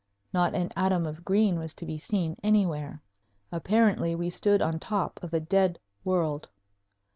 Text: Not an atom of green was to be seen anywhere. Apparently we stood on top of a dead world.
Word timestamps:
Not 0.33 0.55
an 0.55 0.71
atom 0.75 1.05
of 1.05 1.23
green 1.23 1.59
was 1.59 1.75
to 1.75 1.85
be 1.85 1.95
seen 1.95 2.35
anywhere. 2.41 3.03
Apparently 3.51 4.15
we 4.15 4.31
stood 4.31 4.59
on 4.59 4.79
top 4.79 5.19
of 5.23 5.31
a 5.31 5.39
dead 5.39 5.77
world. 6.03 6.49